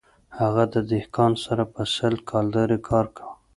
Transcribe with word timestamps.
هغه 0.39 0.63
د 0.73 0.75
دهقان 0.91 1.33
سره 1.45 1.63
په 1.73 1.81
سل 1.95 2.13
کلدارې 2.29 2.77
کار 2.89 3.05
کاوه 3.15 3.33